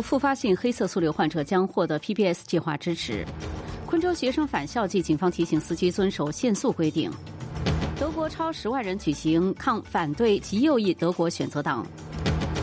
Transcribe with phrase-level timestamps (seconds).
[0.00, 3.26] 复发性黑色素瘤患者将获得 PPS 计划支持。
[3.86, 7.10] 昆州学生返校季，警方提醒司机遵守限速规定。
[7.98, 11.86] 德国超十万人举行抗反对极右翼德国选择党。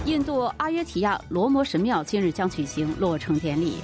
[0.05, 3.75] 印度阿约提亚罗摩神庙今日将举行落成典礼。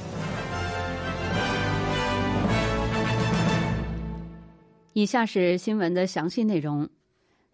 [4.93, 6.89] 以下是新闻的详细内容。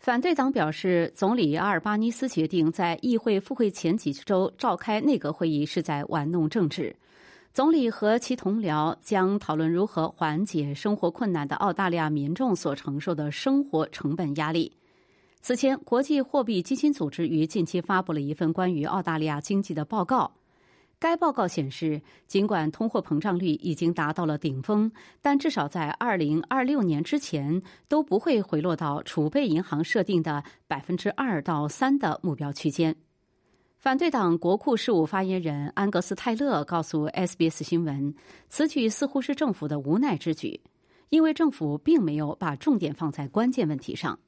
[0.01, 6.95] 反对党表示，总理阿尔巴尼斯决定在议会复会前几周召开内阁会议是在玩弄政治。
[7.53, 14.75] 总理和其同僚将讨论如何缓解生活困难的澳大利亚民众所承受的生活成本压力。
[15.39, 20.31] 此前，国际货币基金组织于近期发布了一份关于澳大利亚经济的报告。
[21.01, 32.95] 该报告显示，尽管通货膨胀率已经达到了顶峰，但至少在二零二六年之前都不会回落到储备银行设定的百分之二到三的目标区间。
[33.79, 38.13] 反对党国库事务发言人安格斯·泰勒告诉 SBS 新闻，
[38.47, 40.61] 此举似乎是政府的无奈之举，
[41.09, 44.19] 因为政府并没有把重点放在关键问题上。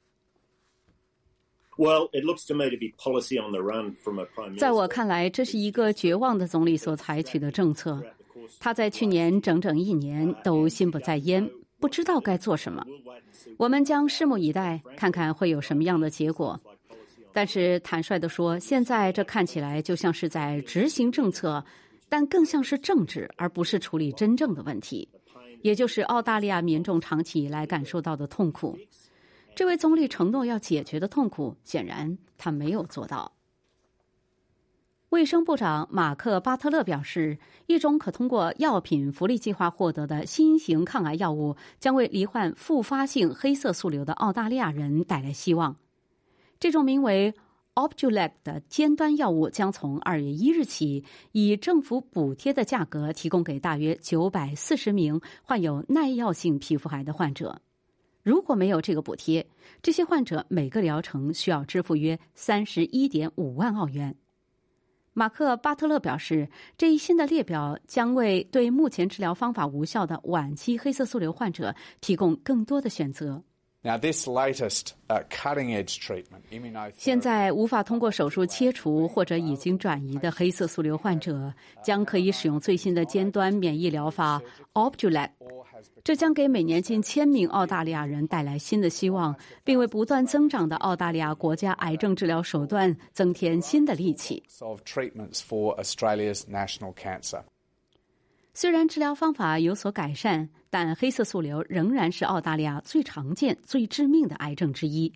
[4.58, 8.00] 在我看来，这是一个绝望的总理所采取的政策。
[8.60, 11.48] 他在去年整整一年都心不在焉，
[11.80, 12.84] 不知道该做什么。
[13.56, 16.60] 我们将拭目以待，看看会有什么样的结果。
[17.32, 21.64] 但是坦率地说，现在这看起来就像是在执行政策，
[22.08, 25.08] 但更像是政治，而不是处理真正的问题，
[25.62, 28.78] 也就是澳大利亚民众长期以来感受到的痛苦。
[29.56, 33.32] 这位总理承诺要解决的痛苦，显然他没有做到。
[35.10, 45.76] 卫生部长马克·巴特勒表示，一种可通过药品福利计划获得的新型抗癌药物，将为罹患复发性黑色素瘤的澳大利亚人带来希望。
[46.58, 47.32] 这种名为
[47.76, 57.60] Opdualag 的尖端药物将从二月一日起以政府补贴的价格提供给大约九百四十名患有耐药性皮肤癌的患者。
[58.24, 59.46] 如果没有这个补贴，
[59.82, 64.16] 这些患者每个疗程需要支付约三十一点五万澳元。
[65.12, 66.48] 马克·巴特勒表示，
[66.78, 73.40] 这一新的列表将为对目前治疗方法无效的晚期黑色素瘤患者提供更多的选择。
[73.86, 74.92] Now, this latest
[75.28, 81.52] cutting-edge treatment, 现在无法通过手术切除或者已经转移的黑色素瘤患者，
[81.82, 84.40] 将可以使用最新的尖端免疫疗法
[84.72, 85.28] Opdualag。
[86.02, 89.34] 这将给每年近千名澳大利亚人带来新的希望，
[89.64, 94.42] 并为不断增长的澳大利亚国家癌症治疗手段增添新的力气。
[98.52, 105.12] 虽然治疗方法有所改善，但黑色素瘤仍然是澳大利亚最常见、最致命的癌症之一。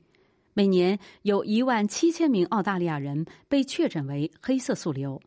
[0.54, 5.20] 每年有一万七千名澳大利亚人被确诊为黑色素瘤，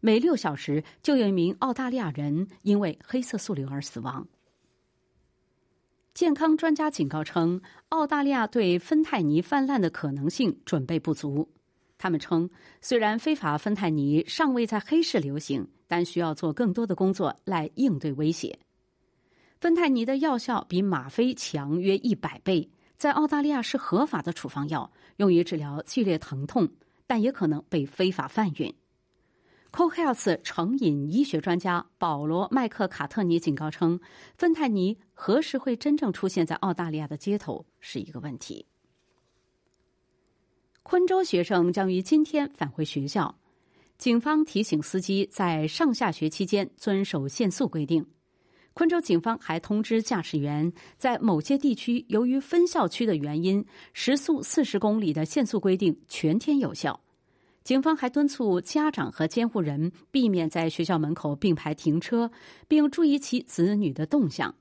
[0.00, 4.26] 每六小时就有一名澳大利亚人因为黑色素瘤而死亡。
[6.14, 7.58] 健康专家警告称，
[7.88, 11.48] 澳大利亚对芬太尼泛滥的可能性准备不足。
[11.96, 12.50] 他们称，
[12.82, 18.58] 虽然非法芬太尼尚未在黑市流行，但需要做更多的工作来应对威胁。
[19.58, 22.68] 芬太尼的药效比吗啡强约一百倍，
[22.98, 26.68] 在澳大利亚是合法的处方药，用于治疗剧烈疼痛，
[27.06, 28.74] 但也可能被非法贩运。
[29.72, 33.98] CoHealth 成瘾医学专家保罗·麦克卡特尼警告称，
[34.36, 38.66] 芬太尼何时会真正出现在澳大利亚的街头是一个问题。
[40.82, 43.34] 昆州学生将于今天返回学校，
[43.96, 48.06] 警方提醒司机在上下学期间遵守限速规定。
[48.74, 57.00] 昆州警方还通知驾驶员，在某些地区由于分校区的原因，时速四十公里的限速规定全天有效。
[57.62, 62.30] 警方还敦促家长和监护人避免在学校门口并排停车，
[62.66, 64.54] 并注意其子女的动向。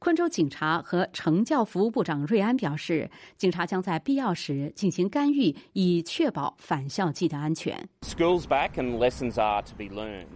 [0.00, 7.88] 昆州警察和惩教服务部长瑞安表示，警察将在必要时进行干预，以确保返校季的安全。
[8.02, 10.26] Schools back and lessons are to be learned.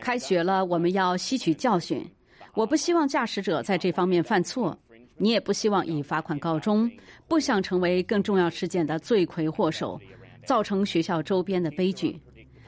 [0.00, 2.06] 开学了，我们要吸取教训。
[2.54, 4.78] 我不希望驾驶者在这方面犯错，
[5.16, 6.90] 你也不希望以罚款告终，
[7.26, 9.98] 不想成为更重要事件的罪魁祸首，
[10.46, 12.18] 造成学校周边的悲剧。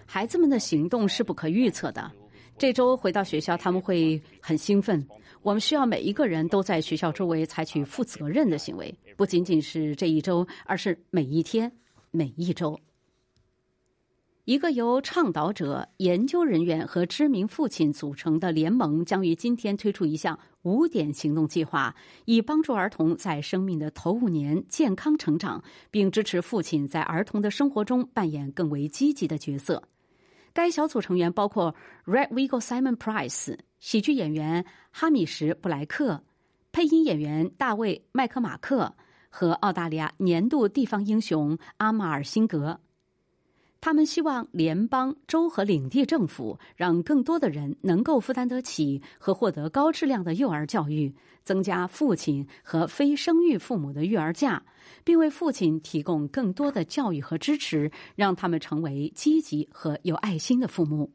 [0.05, 2.11] 孩子们的行动是不可预测的。
[2.59, 5.07] 这周回到学校，他们会很兴奋。
[5.43, 11.71] 我们需要每一个人都在学校周围采取负责任的行为，不仅仅是这一周，而是每一天、
[12.11, 12.79] 每一周。
[14.49, 29.83] 一个由倡导者、研究人员和知名父亲组成的联盟将于今天推出一项五点行动计划，以帮助儿童在生命的头五年健康成长，并支持父亲在儿童的生活中扮演更为积极的角色。
[30.55, 31.75] 该小组成员包括
[32.07, 36.25] Red Wiggle Simon Price、喜剧演员哈米什·布莱克、
[36.73, 38.97] 配音演员大卫·麦克马克
[39.29, 42.81] 和澳大利亚年度地方英雄阿马尔·辛格。
[43.81, 51.15] 他们希望联邦、州和领地政府让更多的人能够负担得起和获得高质量的幼儿教育，
[51.45, 54.63] 增加父亲和非生育父母的育儿假，
[55.05, 61.13] 并为父亲提供更多的教育和支持，让他们成为积极和有爱心的父母。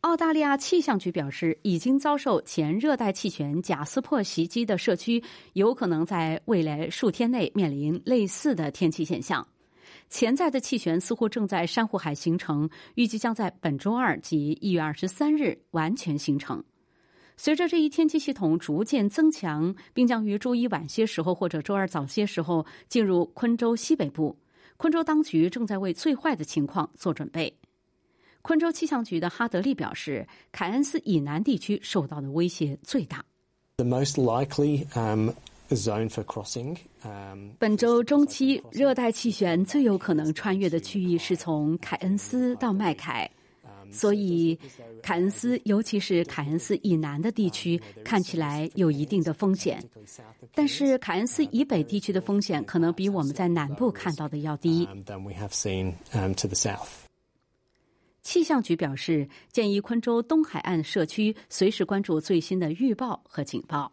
[0.00, 5.22] 澳大利亚气象局表示，已经遭受前热带气旋贾斯珀袭击的社区，
[5.52, 9.46] 有可能在未来数天内面临类似的天气现象。
[10.10, 16.62] 潜在的气旋似乎正在珊瑚海形成，预计将在本周二及一月二十三日完全形成。
[17.36, 24.36] 随着这一天气系统逐渐增强，并将于周一晚些时候或者周二早些时候进入昆州西北部，
[24.76, 27.56] 昆州当局正在为最坏的情况做准备。
[28.42, 33.24] 昆州气象局的哈德利表示，凯恩斯以南地区受到的威胁最大。
[33.76, 35.30] The most likely, um.
[37.58, 43.30] 本周中期，热带气旋最有可能穿越的区域是从凯恩斯到麦凯，
[43.92, 44.58] 所以
[45.00, 49.80] 凯恩斯，尤其是凯恩斯以南的地区，看起来有一定的风险。
[50.52, 54.88] 但是凯恩斯以北地区的风险可能比我们在南部看到的要低。
[58.22, 63.92] 气象局表示，建议昆州东海岸社区随时关注最新的预报和警报。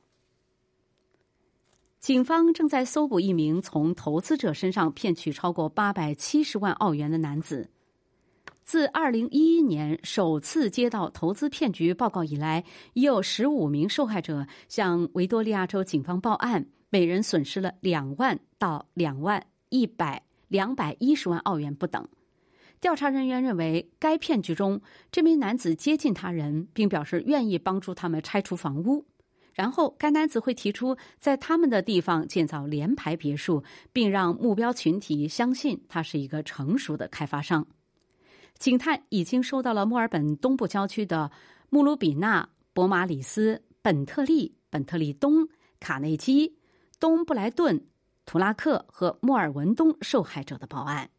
[1.99, 7.69] 警方正在搜捕一名从投资者身上骗取超过八百七十万澳元的男子。
[8.63, 12.63] 自二零一一年首次接到投资骗局报告以来，
[12.93, 22.07] 已有十五名受害者向维多利亚州警方报案，每人损失了两万到两万一百两百一十万澳元不等。
[22.79, 29.05] 调查人员认为，该骗局中这名男子接近他人，并表示愿意帮助他们拆除房屋。
[29.57, 37.65] 然后，该男子会提出在他们的地方建造联排别墅，并让目标群体相信他是一个成熟的开发商。
[38.59, 41.31] 警探已经收到了墨尔本东部郊区的
[41.71, 45.47] 穆鲁比纳、博马里斯、本特利、本特利东、
[45.79, 46.55] 卡内基、
[46.99, 47.83] 东布莱顿、
[48.27, 51.09] 图拉克和莫尔文东受害者的报案。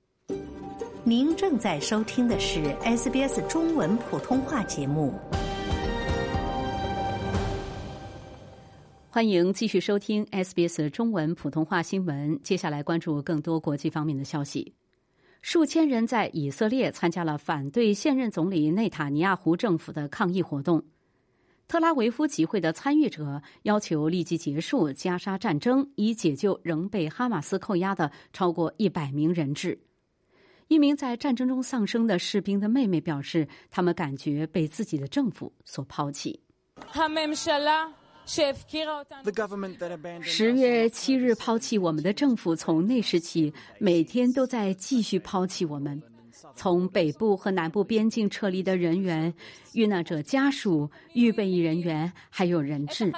[1.03, 5.13] 您正在收听的是 SBS 中文普通话节目。
[9.11, 12.39] 欢迎继续收听 SBS 中文普通话新闻。
[12.43, 14.75] 接下来关注更多国际方面的消息。
[15.41, 20.85] 数千人在以色列参加了反对现任总理内塔尼亚胡政府的抗议活动。
[21.67, 29.79] 特拉维夫集会的参与者要求立即结束加沙战争，以解救仍被哈马斯扣押的超过一百名人质。
[30.69, 36.39] 一名在战争中丧生的士兵的妹妹表示，他们感觉被自己的政府所抛弃。
[40.21, 46.01] 十月七日抛弃我们的政府，从那时起每天都在继续抛弃我们。
[46.55, 49.33] 从北部和南部边境撤离的人员、
[49.73, 53.11] 遇难者家属、预备役人员，还有人质。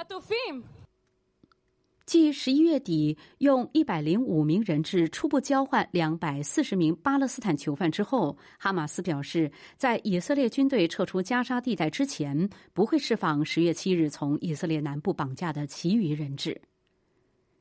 [2.11, 16.61] 继十一月底用一百零五名人质初步交换两百四十名巴勒斯坦囚犯之后，哈马斯表示，在以色列军队撤出加沙地带之前，不会释放十月七日从以色列南部绑架的其余人质。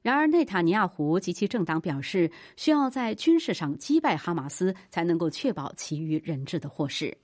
[0.03, 7.17] 然而，内塔尼亚胡及其政党表示，需要在军事上击败哈马斯，才能够确保其余人质的获释。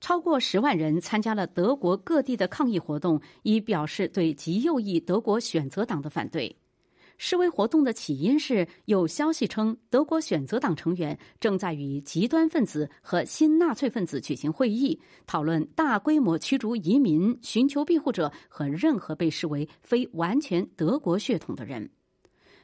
[0.00, 6.56] 超过十万人参加了德国各地的抗议活动，以表示对极右翼德国选择党的反对。
[7.22, 21.90] 示威活动的起因是有消息称，德国选择党成员正在与极端分子和新纳粹分子举行会议，讨论大规模驱逐移民、寻求庇护者和任何被视为非完全德国血统的人。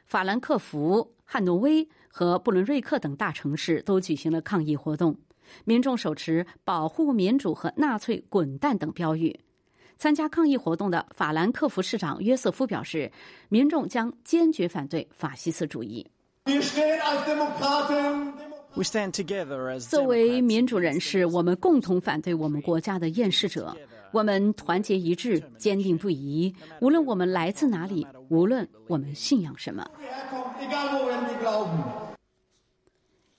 [0.07, 5.15] 法兰克福、汉诺威和布伦瑞克等大城市都举行了抗议活动。
[5.65, 9.39] 民众手持“保护民主”和“纳粹滚蛋”等标语。
[9.99, 13.11] 参加抗议活动的法兰克福市长约瑟夫表示，
[13.49, 16.07] 民众将坚决反对法西斯主义。
[19.89, 23.75] 作为民主人士，我们共同反对我们国家的厌世者。
[24.13, 26.55] 我们团结一致，坚定不移。
[26.81, 29.85] 无论我们来自哪里，无论我们信仰什么。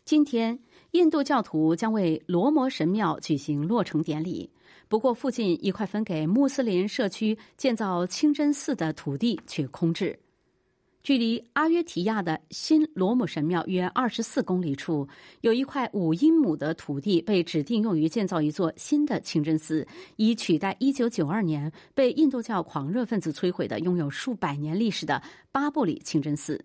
[0.04, 0.60] 今天。
[0.98, 4.50] 印度教徒将为罗摩神庙举行落成典礼，
[4.88, 10.18] 不过附近一块分给穆斯林社区建造清真寺的土地却空置。
[11.04, 15.08] 距离阿约提亚的新罗姆神庙约二十四公里处，
[15.42, 26.60] 有一块五英亩的土地被指定用于建造一座新的清真寺，以取代一九九二年被印度教狂热分子摧毁的拥有数百年历史的巴布里清真寺。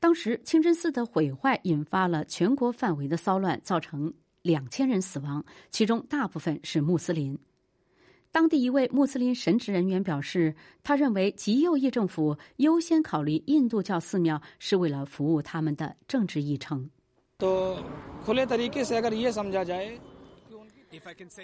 [0.00, 7.36] 当时，清真寺的毁坏引发了全国范围的骚乱，造成两千人死亡，其中大部分是穆斯林。
[8.30, 16.88] 当地一位穆斯林神职人员表示，他认为极右翼政府优先考虑印度教寺庙是为了服务他们的政治议程。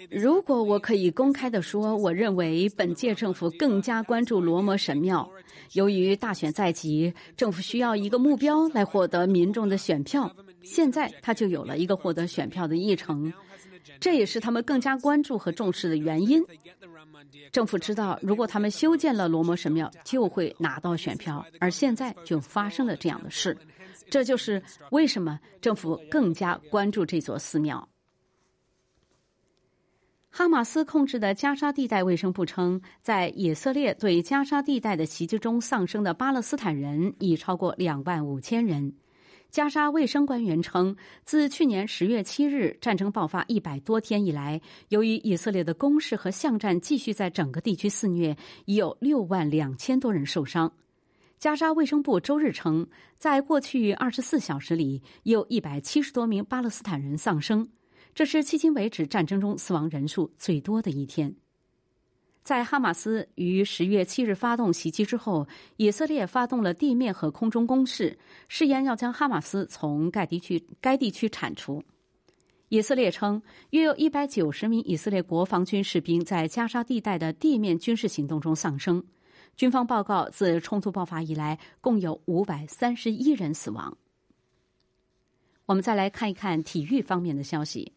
[0.09, 5.29] 如果我可以公开的说，我认为本届政府更加关注罗摩神庙。
[5.73, 10.31] 由于大选在即，政府需要一个目标来获得民众的选票。
[10.63, 13.31] 现在他就有了一个获得选票的议程。
[13.99, 16.43] 这也是他们更加关注和重视的原因。
[17.51, 23.55] 政府知道，如果他们修建了罗摩神庙，就会拿到选票，而现在就发生了这样的事。
[24.09, 24.61] 这就是
[24.91, 27.87] 为什么政府更加关注这座寺庙。
[30.37, 38.93] 哈马斯控制的加沙地带卫生部称，在以色列对加沙地带的袭击中丧生的巴勒斯坦人已超过两万五千人。
[39.49, 50.69] 加沙卫生官员称，自去年十月七日战争爆发一百多天以来，由于以色列的攻势和巷战继续在整个地区肆虐，已有六万两千多人受伤。
[51.39, 57.65] 加沙卫生部周日称，在过去二十四小时里，有一百七十多名巴勒斯坦人丧生，
[58.15, 61.35] 这是迄今为止战争中死亡人数最多的一天。
[62.43, 65.45] 在哈马斯于十月七日发动袭击之后，
[65.75, 68.17] 以色列发动了地面和空中攻势，
[68.47, 71.83] 誓言要将哈马斯从该地区该地区铲除。
[72.69, 73.41] 以色列称，
[73.71, 79.03] 约有一百九十名以色列国防军士兵在加沙地带的地面军事行动中丧生。
[79.57, 83.97] 军方报告，自冲突爆发以来，共有五百三十一人死亡。
[85.65, 87.91] 我们再来看一看体育方面的消息。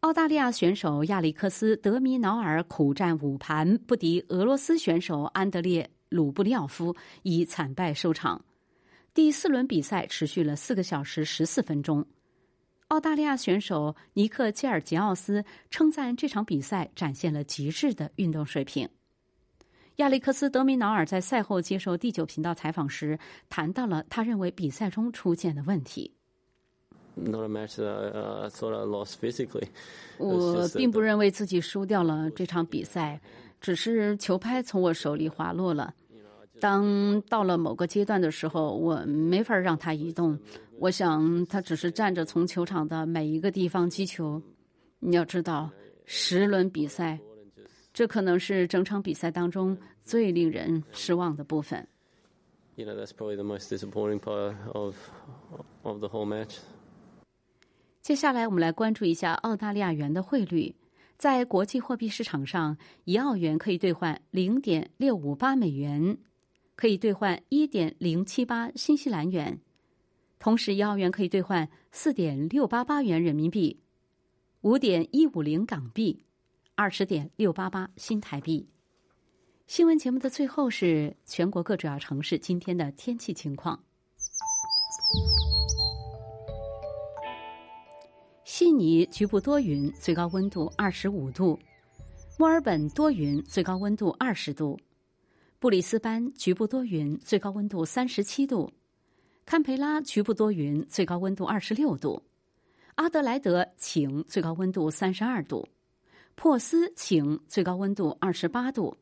[0.00, 8.42] 澳大利亚选手亚历克斯·德米瑙尔苦战五盘不敌俄罗斯选手安德烈·鲁布廖夫，以惨败收场。
[9.12, 12.02] 第四轮比赛持续了四个小时十四分钟。
[12.88, 18.88] 澳大利亚选手尼克·基尔吉奥斯称赞这场比赛展现了极致的运动水平。
[19.96, 23.18] 亚历克斯·德米瑙尔在赛后接受第九频道采访时，
[23.50, 26.14] 谈到了他认为比赛中出现的问题。
[27.24, 29.68] Not a match that I, I thought I lost physically.
[30.18, 33.20] 我并不认为自己输掉了这场比赛，
[33.60, 35.94] 只是球拍从我手里滑落了。
[36.60, 40.38] 当到了某个阶段的时候，我没法让它移动。
[40.78, 44.40] 我想它只是站着从球场的每一个地方击球。
[44.98, 45.70] 你要知道，
[46.04, 47.18] 十轮比赛，
[47.94, 51.86] 这可能是整场比赛当中最令人失望的部分。
[52.76, 54.96] You know, that's probably the most disappointing part of
[55.82, 56.58] of the whole match.
[58.10, 60.74] 接下来，我们来关注一下澳大利亚元的汇率。
[61.16, 66.18] 在国际货币市场上，一澳元可以兑换零点六五八美元，
[66.74, 69.60] 可以兑换一点零七八新西兰元。
[70.40, 73.78] 同时，一澳元可以兑换四点六八八元人民币，
[74.62, 76.24] 五点一五零港币，
[76.74, 78.68] 二十点六八八新台币。
[79.68, 83.80] 新闻节目的最后是全国各主要城市今天的天气情况。
[88.60, 91.58] 悉尼局部多云，最高温度二十五度；
[92.38, 94.76] 墨尔本多云，最高温度二十度；
[95.58, 98.70] 布里斯班局部多云，最高温度三十七度；
[99.46, 102.22] 堪培拉局部多云，最高温度二十六度；
[102.96, 105.66] 阿德莱德晴，最高温度三十二度；
[106.34, 108.94] 珀斯晴，最高温度二十八度；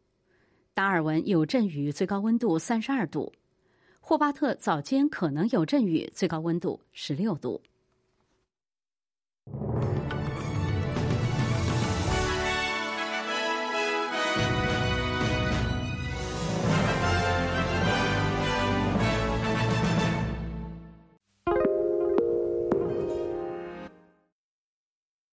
[0.72, 3.32] 达尔文有阵雨，最高温度三十二度；
[3.98, 7.60] 霍巴特早间可能有阵雨，最高温度十六度。